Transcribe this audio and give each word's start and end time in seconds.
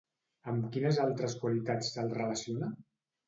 Amb 0.53 0.63
quines 0.75 0.97
altres 1.03 1.35
qualitats 1.43 1.91
se'l 1.97 2.09
relaciona? 2.17 2.73